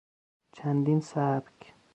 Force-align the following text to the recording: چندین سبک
چندین 0.55 0.99
سبک 0.99 1.73